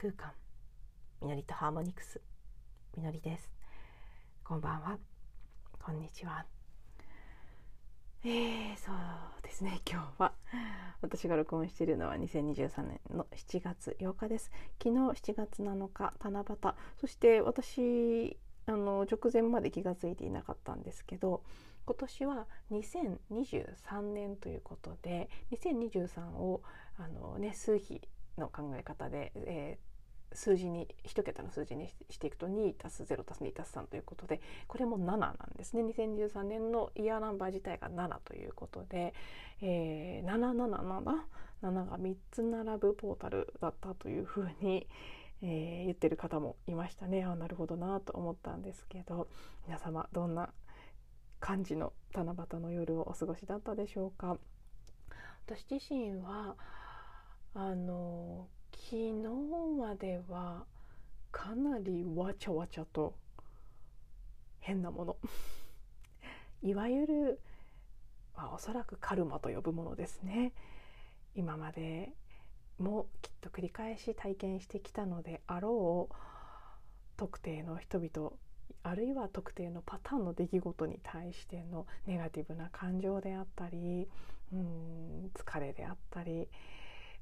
[0.00, 0.32] 空間。
[1.20, 2.22] みのりとハーモニクス。
[2.96, 3.50] みのりです。
[4.42, 4.98] こんばんは。
[5.78, 6.46] こんにちは。
[8.24, 9.82] えー、そうですね。
[9.86, 10.32] 今日は
[11.02, 14.50] 私が録音しているのは2023年の7月8日です。
[14.82, 16.74] 昨日7月7日七夕。
[16.98, 21.42] そして私あの直前まで気が付いていなかったんですけど
[21.84, 26.62] 今年は2023年ということで2023を
[26.96, 28.00] あの、ね、数比
[28.38, 29.89] の考え方で、えー、
[30.32, 35.82] 数字に1桁の数字にしていくと 2+0+2+3 ということでこれも7なんですね。
[35.82, 39.12] 2023年のイヤーナンバー自体が7ということで、
[39.60, 40.28] えー、
[41.62, 44.86] 7777が3つ並ぶポータルだったというふうに、
[45.42, 47.24] えー、言ってる方もいましたね。
[47.24, 49.28] あなるほどなと思ったんですけど
[49.66, 50.52] 皆様どんな
[51.40, 54.38] 感じの七夕の夜をお過ごしだったでしょうか？
[55.46, 56.54] 私自身は
[57.54, 59.12] あの昨日
[59.78, 60.64] までは
[61.32, 63.14] かなりわちゃわちゃと
[64.60, 65.16] 変なもの。
[66.62, 67.40] いわゆる、
[68.36, 70.52] まあ、おそらくカルマと呼ぶものですね。
[71.34, 72.12] 今まで
[72.78, 76.14] もきっと繰り返し体験してきたのであろう
[77.16, 78.32] 特定の人々
[78.82, 84.08] あるいは特定のパターンの出来事に対してのネガティブな感情であったり
[84.52, 86.48] うん疲れであったり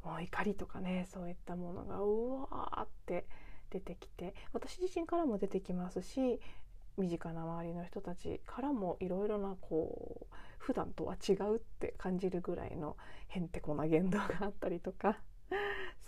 [0.05, 3.27] もう怒りとかねそういったものがうわーって
[3.71, 6.41] 出てきて私自身からも出てきますし
[6.97, 12.97] 身近な周りの人たちからもいろいろなこう普段とは違うって感じるぐらいの
[13.29, 15.19] へんてこな言動があったりとか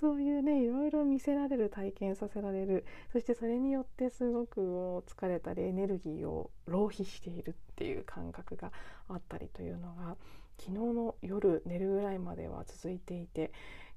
[0.00, 8.72] そういうねいろいろ見せられる体験させられるそしてそれによってすごく疲れたりエネルギーを浪費しているっていう感覚が
[9.08, 10.16] あったりというのが
[10.58, 13.52] 昨日の夜寝るぐらいまでは続いていて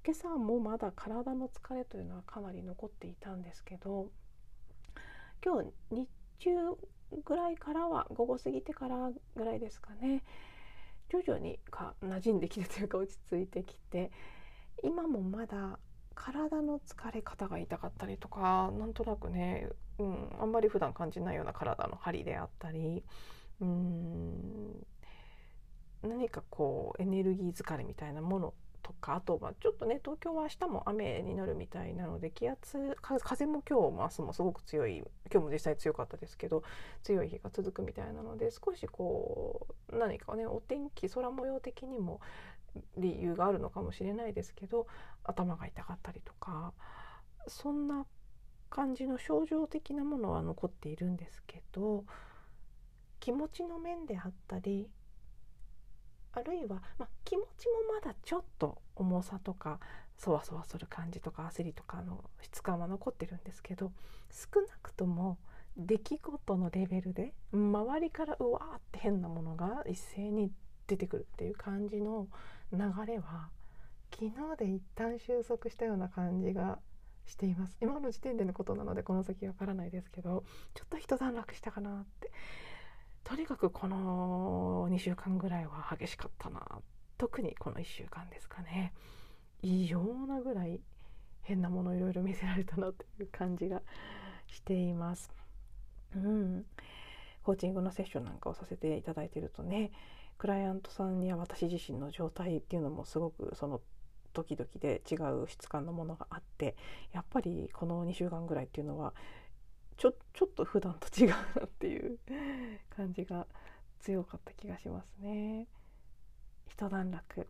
[0.06, 4.10] 今朝もまだ体の疲れというのはかなり残っていたんですけど
[5.44, 6.10] 今日日
[6.40, 6.50] 中
[7.24, 10.24] ぐらいからは午後過ぎてからぐらいですかね
[11.10, 14.12] 徐々にか馴染んできてというか落ち着いてきて
[14.84, 15.80] 今もまだ
[16.16, 23.04] 体の疲れ方が痛かったりとかなんとなくね、うん、あんまり普段感じないような体の張りであったり
[23.62, 24.86] うん
[26.02, 34.98] 何かこうエネルギー疲れみたいなものとかあとまあちょっとね東京は明日も雨になるみたいなので気圧風も今日も明日もすごく強い
[35.32, 36.64] 今日も実際強かったですけど
[37.02, 42.20] 強い日が続くみたいなので少しこう何かねお天気空模様的にも
[42.98, 44.88] 理由があるのかもしれないですけど
[45.24, 46.74] 頭が痛かったりとか
[47.48, 48.06] そんな
[48.70, 52.04] 感じの症状的なものは残っているんですけど
[53.20, 54.90] 気持ちの面であったり
[56.34, 59.80] あるいは、まあ、気持ちもまだちょっと重さとか
[60.18, 63.92] そわそわする感じとか焦りとかの質感は残ってるんですけど
[64.32, 65.38] 少なくとも
[65.78, 70.52] 出来事のレベルで周りからうわーって変なものが一斉に
[70.88, 72.28] 出てくるっていう感じの
[72.72, 73.50] 流れは
[74.12, 76.80] 昨日で一旦収束したような感じが
[77.26, 77.78] しています。
[77.82, 80.44] 今の時点でのことなのでこの先わからないですけど
[80.74, 82.32] ちょっと一段落したかなって
[83.24, 86.62] とにかくこの2週間ぐらいは激しかったな。
[87.18, 88.94] 特にこの1週間ですかね。
[89.62, 90.82] 異様なぐらい
[91.42, 93.82] 変なものいろいろ見せられたなという感じが
[94.48, 95.32] しています。
[96.16, 96.66] うん、
[97.44, 99.92] コーチングのセッションなんかをさせていただいているとね
[100.38, 103.82] クライアントさんや私自身の状態っていうのもすごくその
[104.34, 106.76] 時々で違う質感のものがあって
[107.14, 109.14] やっぱりこの2週間ぐらいっていうのは
[109.98, 112.18] ちょちょっと普段と違うなっていう
[112.96, 113.46] 感じが
[114.00, 115.68] 強かった気がしますね。
[116.68, 117.48] 一段落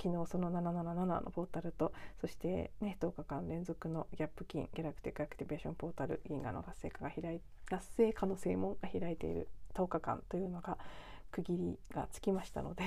[0.00, 10.78] 昨日その777のポータルとそしてね10日間連続のギャップ金ギャラクティックアクティベーションポータル銀河の活性化が開い活性化の正門が開いている10日間というのが
[11.32, 12.84] 区切りがつきましたので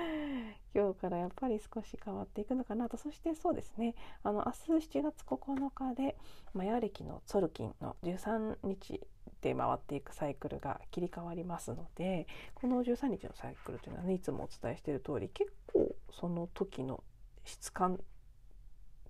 [0.74, 2.96] 今日からやっぱり少し変わっていくのかなと。
[2.96, 3.94] そしてそうですね。
[4.22, 6.16] あの明日7月9日で
[6.54, 9.06] マヤ暦のツォルキンの13日
[9.40, 17.02] で回っていくサイクルが切り替わりますのでこの13日のサイクルというのはねいつもお伝えしている通り結構その時の
[17.44, 18.00] 質感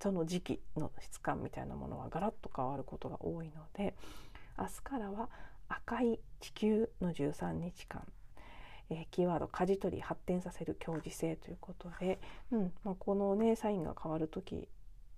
[0.00, 3.94] その時期の質感みたいなものはガラッと変わることが多いので
[4.58, 5.30] 明日からは
[5.68, 8.06] 赤い地球の13日間
[8.90, 14.68] えー、キーワード舵取り発展させる強磁性ということで、うんまあ、このねサインが変わる時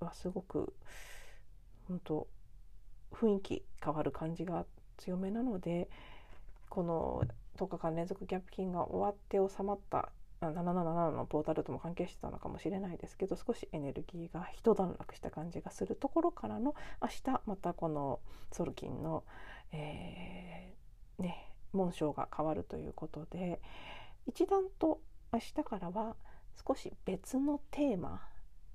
[0.00, 0.72] はすごく
[1.88, 2.26] 本当
[3.12, 4.64] 雰囲気変わる感じが
[4.96, 5.88] 強めなので
[6.68, 7.22] この
[7.56, 10.10] 10日間連続ギャップ金が終わって収まった
[10.40, 18.20] 777のポータルとも関係してたのかもしれないですけど少しエネルギーが一段落した感じがするところからの明日またこの
[18.52, 19.24] ソルキンの、
[19.72, 23.60] えー、ね、紋章が変わるということで
[24.26, 25.00] 一段と
[25.32, 26.16] 明日からは
[26.66, 28.20] 少し別のテーマ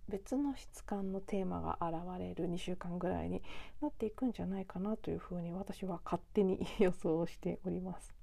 [0.10, 3.42] 別の質感のテーマが現れる2週間ぐらいに
[3.82, 8.14] なっていくんじゃないかなというふうに私は勝手に 予想しております。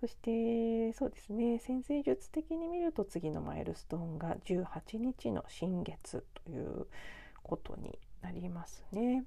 [0.00, 6.86] そしてそうですね先生術的に見ると次のマイルストーンが18日の新月という
[7.42, 9.24] ことになりますね。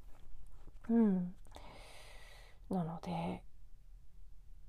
[0.90, 1.36] うん、
[2.70, 3.44] なので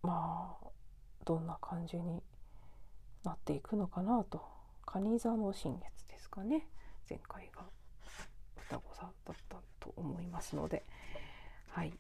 [0.02, 0.66] まあ
[1.24, 2.22] どんな感じに
[3.24, 4.42] なっていくのかなと。
[4.84, 6.66] 蟹座の新月ですかね。
[7.08, 7.62] 前回が
[8.56, 9.12] 双子座だっ
[9.48, 10.84] たと思いますので。
[11.68, 11.92] はい。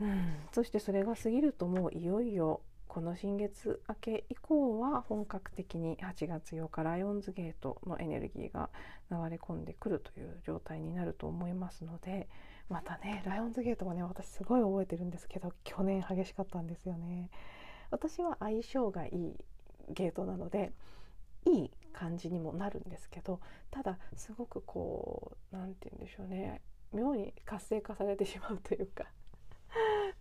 [0.00, 8.70] うん、そしてそれが過ぎるともういよいよこの新月明け以降は本格的に8月8日ライオンズゲートのエネルギーが
[9.10, 12.28] 流れ込んでくるという状態になると思いますので。
[12.68, 17.30] またねライオンズゲートはね私すごい覚えてるんですけど去年激しかったんですよね。
[17.90, 19.36] 私は相性がいい
[19.90, 20.72] ゲートなので
[21.44, 23.40] いい感じにもなるんですけど
[23.70, 26.60] ただすごくこう何て言うんでしょうね
[26.92, 29.04] 妙に活性化されてしまうというか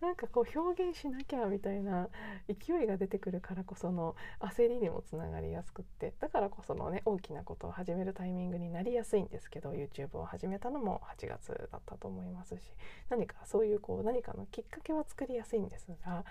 [0.03, 2.09] なんかこう表現しなきゃみたいな
[2.50, 12.61] 勢いが出てくるからこその焦りにもつながりやすくってだからこそのね大きなことを始めるタイミングになりやすいんですけど YouTube を始めたのも8月だったと思いますし
[13.09, 16.25] 何かそういうこう何かのきっかけは作りやすいんですが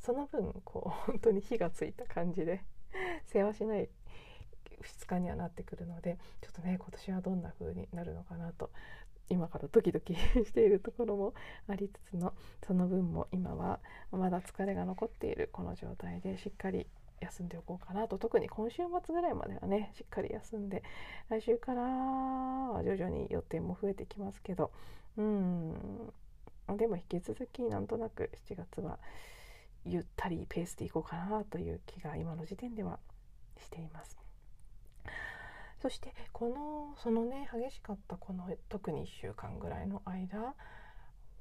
[0.00, 2.62] その分こう 本当に火がついた感じで
[3.26, 3.90] 世話しない
[4.82, 8.70] 質感にはなってくるのでちょっとね今年はどんな風になるのかなと
[9.30, 11.34] 今からドキドキ しているところも
[11.68, 12.34] ありつつの
[12.66, 13.80] その分も今は
[14.10, 16.86] まだ疲れが残っているこの状態でしっかり
[17.20, 18.18] 休んでおこうかなと。
[18.18, 20.82] 特に今週末ぐらいまではねしっかり休んで
[21.28, 24.72] 来週からは徐々に予定も増えてきますけど。
[25.16, 26.12] うん。
[26.76, 28.98] でも引き続きなんとなく7月は
[29.84, 32.98] ゆったりペースでいこうかなという気が今の時点では
[33.58, 34.29] しています。
[35.80, 40.54] そしてこのそのね激しかったこの特に1週間ぐらいの間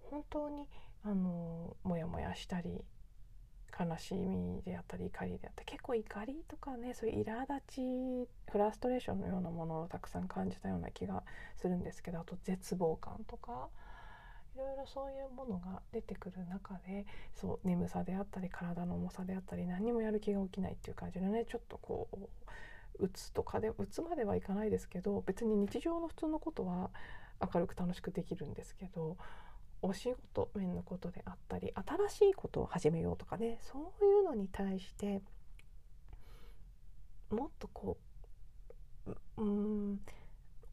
[0.09, 0.68] 本当に
[1.03, 2.83] あのモヤモヤしたり
[3.77, 11.24] 悲しみであったり怒りであったり結構怒りとかねそういう苛立ちフラストレーションのようなものをたくさん感じたような気が
[11.56, 13.69] するんですけどあと絶望感とか
[14.56, 22.18] いろいろそういうものが出てくる中でそう眠さであったり体の重さであったり何にもやる気が起きないっていう感じでねちょっとこう
[22.97, 26.89] 打つとかで打つまではいかないですけど別に日常の普通のことは
[27.53, 29.18] 明るく楽しくできるんですけど
[29.81, 31.71] お仕事面のことであったり
[32.09, 35.21] 新しいことを始めようとかねそういうのに対して
[37.30, 37.97] もっとこ
[39.07, 40.00] ううん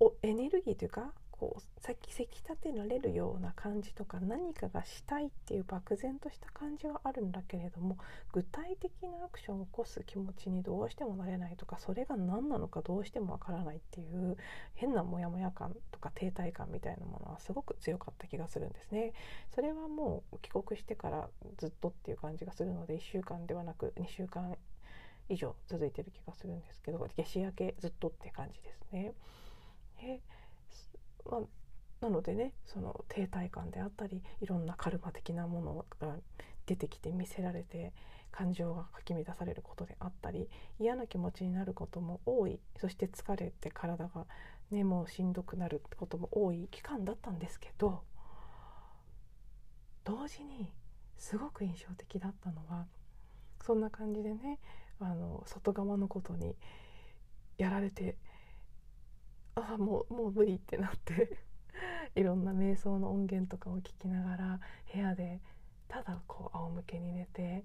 [0.01, 7.99] おエネルギーというかこうせき立てられるような感じとか何かがしたいっていう漠然とした感じはあるんだけれども
[8.33, 14.37] 具体的なアクションを起こす気持ちにどうしてもなれないとかそれが何なのかどうしてもわからないっていう
[14.75, 19.12] 変なモヤモヤ感とか停滞感みたいなものはすごく強かった気がするんですね。
[19.55, 21.28] それはもう帰国してから
[21.59, 24.57] ずっとっていう感じがするので1週間ではなく2週間
[25.28, 29.12] 以上続いてる気がするんですけど夏至明けずっとって感じですね。
[30.02, 30.21] え
[31.30, 31.40] まあ、
[32.00, 36.16] なのでねその停滞感であったりいろんなカルマ的なものが
[36.66, 37.92] 出てきて見せられて
[38.30, 42.61] 感情がかき乱されることであったり嫌な気持ちになることも多い。
[42.78, 44.26] そして疲れて体が
[44.71, 46.68] ねもうしんどくなることも多い。
[46.71, 48.02] 期間だったんですけど
[50.04, 50.71] 同時に
[51.16, 52.87] すごく印象的だったのは
[53.64, 54.59] そんな感じでね
[55.00, 56.56] あの外側のことに
[57.59, 58.16] やられて
[59.57, 61.39] ああもうもう無理ってなって
[62.15, 64.61] いろんな瞑想の音源とかを聞きながら
[64.93, 65.41] 部屋で
[65.89, 67.65] ただこう仰向けに寝て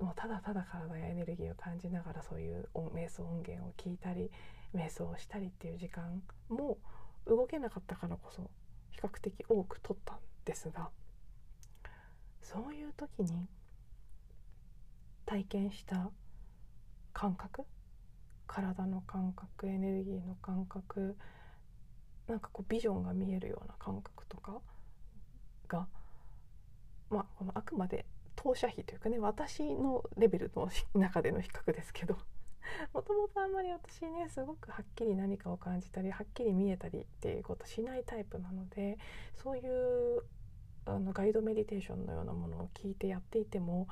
[0.00, 4.30] もうただただ体やエネルギーを感じながらそういう瞑想音源を聞いたり
[4.74, 6.78] 瞑想をしたりっていう時間も
[7.26, 8.50] 動けなかったからこそ
[8.90, 10.90] 比較的多く取ったんですが
[12.40, 13.48] そういう時に
[15.26, 16.10] 体験した
[17.12, 17.64] 感覚
[18.50, 21.16] 体の感覚エネルギーの感覚
[22.26, 24.60] なんかこうビジョンが見えるような感覚とか
[25.68, 25.86] が
[27.10, 32.18] まあこのあくまで当社費というかね私のレベルの中での比較ですけど
[32.92, 38.98] もともとあんまり私ねすごくはっきり何かを感じたりはっきり見えたりっていうことしないタイプなので
[39.36, 40.24] そういう
[40.86, 43.86] あのガイドメディテーションのようなものを聞いてやっていても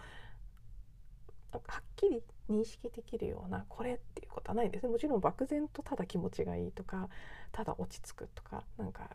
[1.53, 4.83] はっきり認識できるようなこれっていうことはないんです。
[4.85, 7.09] ねもちろん漠然とただ気持ちがいいとか
[7.53, 9.11] ただ落ち着くとかなんか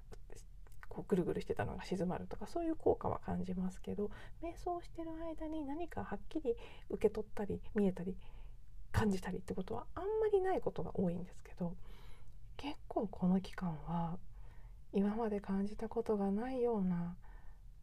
[0.93, 4.11] こうぐるぐるしてたのが静まるとかそういう効果は感じますけど
[4.43, 6.55] 瞑想してる間に何かはっきり
[6.89, 8.15] 受け取ったり見えたり
[8.91, 11.75] 感じたりってことはあんまりないことが多いんですけど
[12.57, 14.17] 結構この期間は
[14.93, 17.15] 今まで感じたことがないような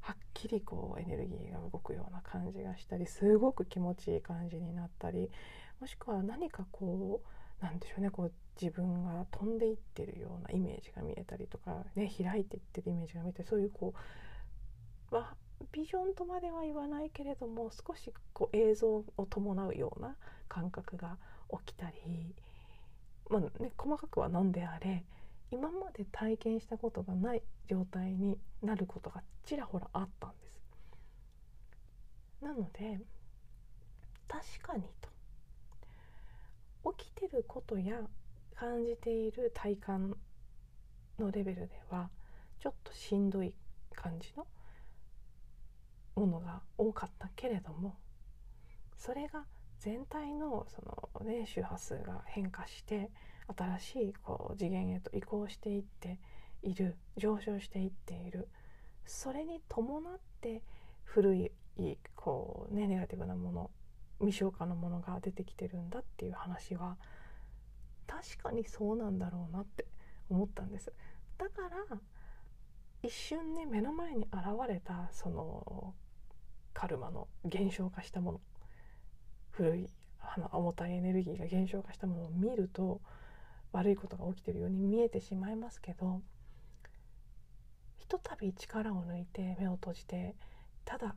[0.01, 5.31] はっきりこうエネルギーが動くような感じがしたりすごく気持ちいい感じになったり
[5.81, 7.21] もしくは何かこ
[7.61, 13.95] うなんでしょうねこう自分が飛んでいってるようなイメージが見えたりとか、ね、開いていってるイメージが見えたりそういうこ
[15.11, 15.35] う、まあ、
[15.73, 20.17] ビジョンとまでは言わないけれども少しこう映像を伴うような
[20.49, 21.17] 感覚が
[21.65, 22.35] 起きたり、
[23.31, 25.05] まあね、細かくは何であれ
[25.51, 30.61] 今まで体験したことがない状態になることがちらほらあったんです。
[32.41, 33.01] なので
[34.29, 38.01] 確かにと起きてることや
[38.55, 40.17] 感じている体感
[41.19, 42.09] のレベルでは
[42.61, 43.55] ちょっとしんどい
[43.95, 44.47] 感じの
[46.15, 47.97] ものが多かったけれども
[48.97, 49.45] それが
[49.79, 50.83] 全体のそ
[51.23, 53.11] の、ね、周波数が変化して
[53.57, 56.19] 新しいこう次元へと移行していって
[56.63, 58.49] いる上昇していっている
[59.07, 60.63] それに伴って
[61.05, 61.51] 古い
[62.15, 63.71] こう、ね、ネガティブなもの
[64.21, 66.97] 未消化のものが出てきてるんだっていう話は
[68.07, 69.87] 確かにそうなんだろうなって
[70.29, 70.93] 思ったんです。
[71.39, 71.99] だから
[73.03, 74.33] 一瞬ね目の前に現
[74.69, 75.95] れたその
[76.75, 78.41] カルマの減少化したもの
[79.51, 79.89] 古い
[80.53, 83.01] 重たいエネルギーが減少化したものを見ると
[83.73, 86.23] 悪いことが起きてるように見えてしまいますけど
[87.99, 90.35] ひとたび力を抜いて目を閉じて
[90.85, 91.15] ただ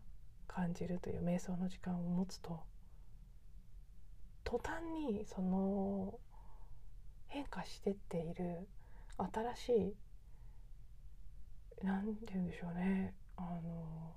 [0.48, 2.62] 感じるという瞑想の時間を持つと
[4.44, 6.20] 途端にその
[7.28, 8.68] 変化してっている
[9.18, 9.96] 新しい
[11.84, 13.14] 何て言うんでしょうね。
[13.36, 14.14] あの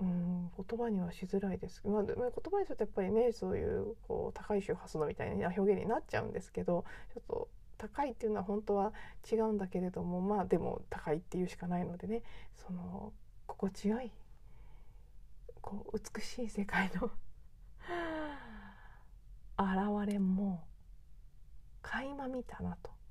[0.00, 6.84] うん言葉にはしづらいです、まあ、言葉にするとやっぱりねそういうこう高い周波数のみたいな表現になっちゃうんですけど
[7.14, 8.92] ちょっと高いっていうのは本当は
[9.30, 12.22] 違うんだけれどもまあでも高いっていうしかないのでね
[12.56, 13.12] その
[13.46, 14.12] 心地よい
[15.60, 17.10] こう美しい世界の
[20.04, 20.64] 現れも
[21.82, 23.01] 垣間見たなと。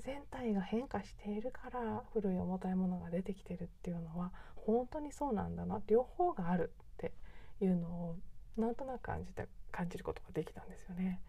[0.00, 7.12] 全体が変化しているから古い重たいものが出てきてるっていうのは本当にそうなんだな両方があるって
[7.60, 8.16] いうのを
[8.56, 11.20] なんとなく感じた感じることができたんですよね。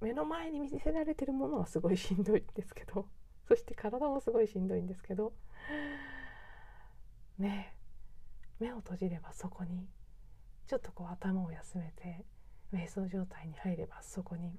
[0.00, 3.06] 目の前に見せられてるものはすごいしんどいんですけど
[3.48, 5.34] そして体もすごいしんどいんですけど
[7.38, 7.76] ね
[8.58, 9.86] 目を閉じればそこに
[10.66, 12.24] ちょっとこう頭を休めて
[12.72, 14.58] 瞑想状態に入ればそこに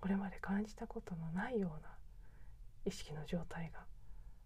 [0.00, 1.97] これまで感じたことのないような
[2.84, 3.84] 意識の状態が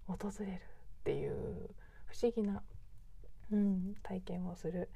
[0.07, 0.59] 訪れるっ
[1.05, 1.71] ていう
[2.07, 2.62] 不思議な、
[3.51, 4.89] うん、体験をする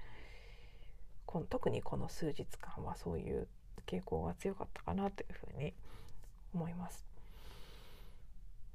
[1.24, 3.48] この特にこの数日間はそういう
[3.86, 5.74] 傾向が強かったかなというふうに
[6.54, 7.06] 思います。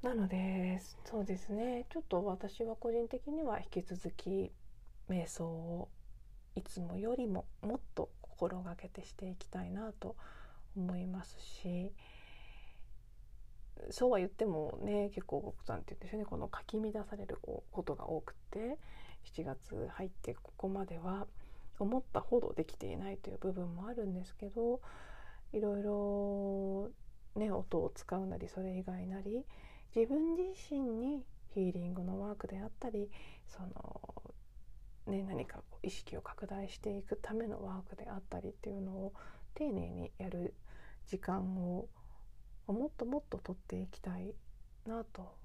[0.01, 4.51] なのでそうですねちょっと私は個人的には引き続き
[5.07, 5.89] 瞑想を
[6.55, 10.15] いつもよりももっと心がけてしていきたいなと
[10.75, 11.91] 思いますし
[13.89, 18.77] そうは言ってもね結構何て言うんでしょうねこのかき乱されることが多くて
[19.35, 21.27] 7月入ってここまでは
[21.79, 24.81] 思ったほどできていないという部分もあるんですけど
[25.53, 26.91] いろいろ
[27.35, 29.43] ね音を使うなりそれ以外なり
[29.95, 31.23] 自分自身に
[31.53, 33.09] ヒーリングのワークであったり
[33.47, 34.33] その、
[35.07, 39.13] ね、何か意識を拡大していくためのワークであったりっていうのを
[39.55, 40.53] 丁寧にやる
[41.07, 41.87] 時間を
[42.71, 44.33] もっともっと取っていきたい
[44.87, 45.35] なと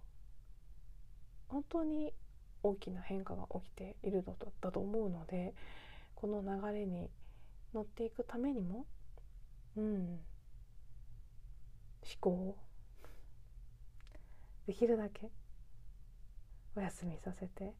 [1.48, 2.12] 本当に
[2.62, 5.54] 大きな変化が起きているのだと思うので
[6.14, 7.08] この流れに
[7.74, 8.86] 乗っていくためにも
[9.76, 10.18] うん思
[12.20, 12.56] 考を
[14.66, 15.30] できるだけ
[16.74, 17.74] お休みさせて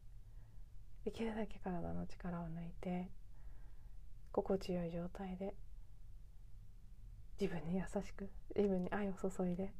[1.05, 3.09] できるだけ体の力を抜いて
[4.31, 5.53] 心地よい状態で
[7.39, 9.71] 自分に優しく自分に愛を注いで。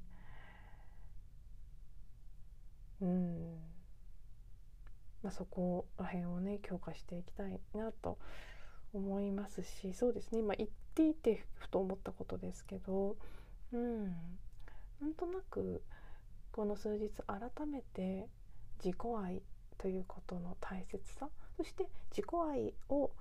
[3.02, 3.58] うん。
[5.24, 8.18] まあ、そこら辺をね強化していきたいなと
[8.94, 10.40] 思いますしそうですね。
[10.40, 13.16] 今言っていてふと思ったことですけど
[13.74, 14.06] うん。
[15.02, 15.84] なんとなく
[16.52, 18.28] この数日改めて
[18.84, 19.42] 自己愛
[19.78, 23.12] ということの大切さそして自己愛を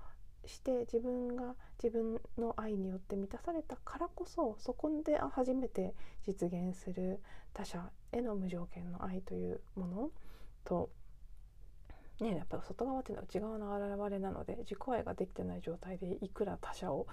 [0.45, 5.93] して自分が自分の愛によって満たされたからこそそこで初めて
[6.25, 7.19] 実現する
[7.53, 10.09] 他者への無条件の愛というもの
[10.63, 10.89] と、
[12.19, 17.07] ね、やっぱ外側っていうのは内側の表れなので自己愛ができてない状態でいくら他者を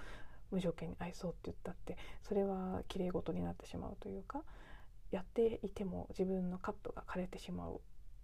[0.51, 4.43] 無条件に愛そうって言ったってそれはきれい事になってしまうというか
[5.11, 7.77] やっていても自分のカップが枯れてしまうっ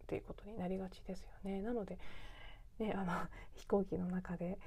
[0.08, 1.62] ていうことになりがちですよね。
[1.62, 1.98] なので
[2.81, 3.13] ね、あの
[3.55, 4.58] 飛行機の中で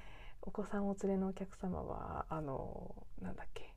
[0.45, 3.73] お子さんお連れのお客様はあのなんだっけ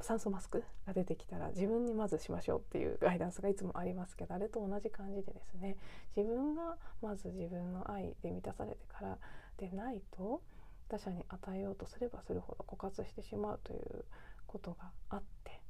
[0.00, 5.76] 酸素マスクが出てきたら自分にまずしましょうっていう ガイダンスがいつもありますけどあれと同じ感じでですね
[6.16, 9.18] 自分がまず自分の愛で満たされてから
[9.56, 10.42] でないと
[10.88, 14.04] 他者に与えようとすればするほど枯渇してしまうという
[14.46, 15.60] ことがあって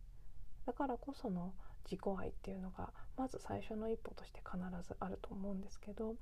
[0.67, 1.55] だからこその
[1.85, 6.17] 自己愛っていうのがまず最初の一歩として必ずあると思うんですけど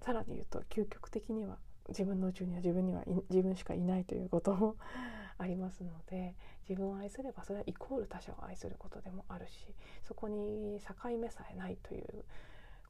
[0.00, 4.76] さらに言うと究極的には自分の宇宙には自分には自分しかいないということも
[5.38, 6.34] ありますので
[6.68, 12.24] 自分を愛すればそれはイコール他者を愛することでもあるしそこに境目さえないという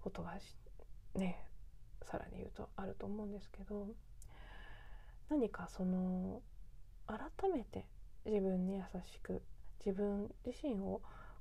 [0.00, 0.38] ことが
[1.14, 1.46] ね
[2.02, 3.88] さらに言うとあると思うんですけど
[5.28, 6.42] 何かその
[7.06, 7.86] 改めて
[8.24, 9.42] 自分に優しく
[9.84, 11.00] 自分自身を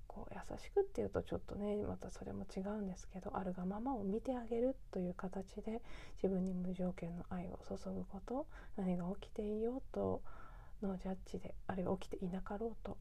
[0.10, 5.82] こう優しくっていうとちょっとねまたそれも違うんですけどあるがままを見てあげるという形で
[6.22, 10.22] 自分に無条件の愛を注ぐこと何が起きていようと
[10.82, 12.98] ノージャッジであるいは起きていなかろうと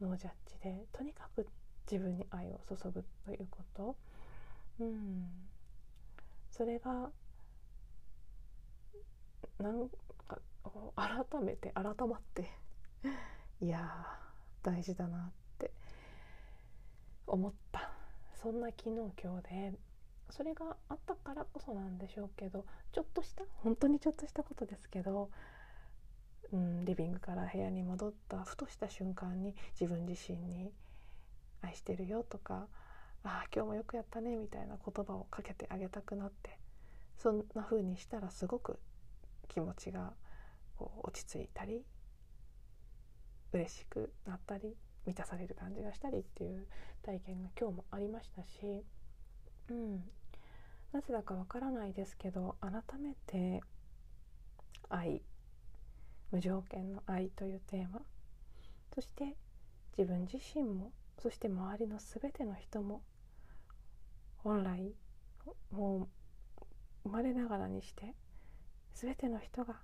[0.00, 1.46] ノージャッジでとにかく
[1.90, 3.96] 自分に愛を注ぐということ。
[4.80, 5.28] うん。
[6.50, 7.10] それが
[9.58, 9.88] なん
[10.28, 10.38] か
[10.96, 12.50] 改めて改まって
[13.60, 13.90] いや
[14.62, 15.30] 大事だな
[17.30, 17.90] 思った。
[18.42, 19.72] そんな昨日今日で
[20.30, 25.30] それがあったからこそなんでしょうけどちょっとした本当にちょっとしたことですけど、
[26.52, 30.72] うん、リビングから部屋に戻ったふとした瞬間に自分自身に
[31.60, 32.68] 「愛してるよ」とか
[33.24, 36.58] 「ああ今日もよくやったね」みたいな言葉をかけてあげたくなって
[37.18, 38.78] そんな風にしたらすごく
[39.48, 40.14] 気持ちが
[40.76, 41.84] こう落ち着いたり
[43.52, 46.66] 嬉しくなったり満たされる感じがしたりっていう
[47.02, 48.84] 体験が今日もありましたし、
[49.68, 50.02] うん、
[50.92, 53.62] なぜだかわからないですけど改めて
[54.88, 55.22] 愛。
[56.30, 58.02] 無条件の愛というテーマ。
[58.94, 59.36] そして
[59.98, 63.02] 自分自身もそして周りの全ての人も
[64.38, 64.94] 本来
[65.70, 66.08] も
[66.56, 66.64] う
[67.04, 68.14] 生まれながらにして
[68.94, 69.76] 全ての人が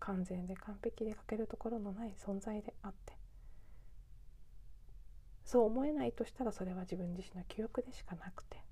[0.00, 3.17] 完全で完璧で欠けるところのない存在であって
[5.48, 8.62] そう思えないとしたらそれは自分自身の記憶でしかなくて。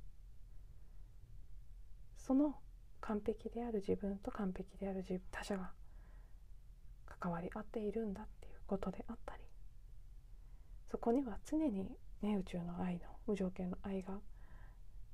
[2.19, 2.57] その
[3.01, 5.73] 完璧である自分と完璧である他者が
[7.07, 9.43] 関わり合っているんだっていうことであったり。
[10.91, 14.21] そこには常に、ね、宇宙の愛の無条件の愛が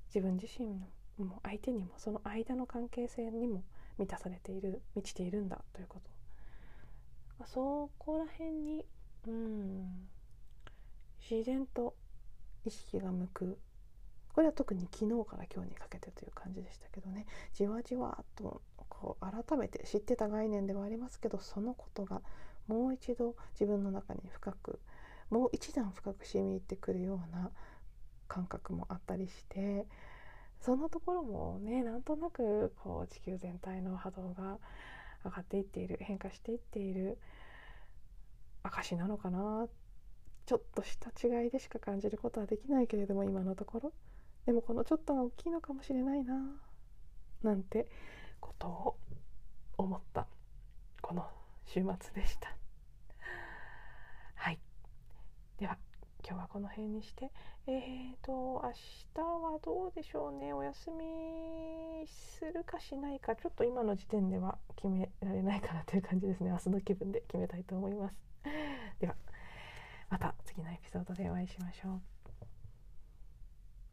[0.08, 0.88] 自分自身の
[1.24, 3.62] も相手にもその間の関係性にも
[3.98, 6.00] 満たされている満ちているんだというこ
[7.38, 7.46] と。
[7.46, 8.84] そこら辺に
[9.28, 10.08] うん。
[11.30, 11.94] 自然と
[12.64, 13.58] 意識が向く。
[14.32, 17.26] これは特に昨日から今日にかけてという感じでしたけどね。
[17.54, 22.22] じわじわとこう改めて知ってた概念ではありますけどそのことが
[22.68, 24.80] もう一度自分の中に深く
[25.30, 27.50] もう一段深く染み入ってくるような
[28.28, 29.86] 感覚もあったりして
[30.60, 34.58] そんなところもねなんとなくこう地球全体の波動が
[35.24, 37.18] 上がっていっている変化していっている
[38.62, 39.68] 証なのかなっ
[40.46, 43.92] ちょっとした違いでしか感じることはできないけれども今のところ。
[44.46, 46.34] でもこのちょっとが大きいのかもしれないな。
[47.42, 47.86] なんて
[48.40, 48.96] ことを
[49.78, 50.26] 思った。
[51.00, 51.26] この
[51.66, 52.56] 週末でした。
[54.34, 54.58] はい。
[55.58, 55.78] では
[56.24, 57.30] 今日はこの辺にして。
[57.66, 58.72] えーと明
[59.14, 60.52] 日はどうでしょうね。
[60.52, 63.36] お休みするかしないか。
[63.36, 66.50] ちょっと今の時点では決められないかなという感じですね。
[66.50, 68.14] 明日の気分で決めたいと思います。
[70.12, 72.11] また次のエピソードでお会いしましょう。